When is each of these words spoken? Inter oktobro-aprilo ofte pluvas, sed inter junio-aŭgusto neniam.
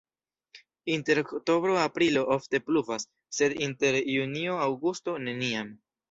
Inter 0.91 1.19
oktobro-aprilo 1.21 2.23
ofte 2.35 2.59
pluvas, 2.69 3.05
sed 3.39 3.53
inter 3.65 3.97
junio-aŭgusto 4.15 5.15
neniam. 5.27 5.71